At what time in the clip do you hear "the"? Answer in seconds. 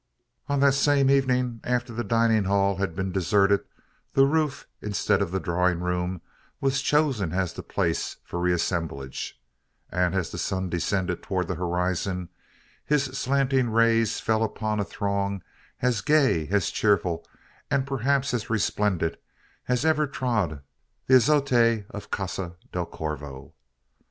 1.93-2.03, 4.13-4.25, 5.29-5.39, 7.53-7.61, 10.31-10.39, 11.49-11.53, 21.05-21.13